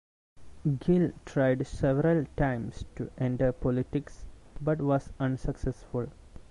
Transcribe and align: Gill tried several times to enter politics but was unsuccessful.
Gill 0.79 1.11
tried 1.25 1.67
several 1.67 2.25
times 2.35 2.85
to 2.95 3.11
enter 3.19 3.51
politics 3.51 4.25
but 4.59 4.79
was 4.81 5.13
unsuccessful. 5.19 6.07